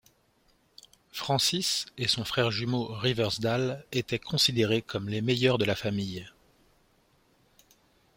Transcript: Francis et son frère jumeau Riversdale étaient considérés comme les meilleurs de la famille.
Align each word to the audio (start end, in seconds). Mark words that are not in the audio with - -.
Francis 1.11 1.85
et 1.99 2.07
son 2.07 2.25
frère 2.25 2.49
jumeau 2.49 2.85
Riversdale 2.87 3.85
étaient 3.91 4.17
considérés 4.17 4.81
comme 4.81 5.07
les 5.07 5.21
meilleurs 5.21 5.59
de 5.59 5.65
la 5.65 5.75
famille. 5.75 6.27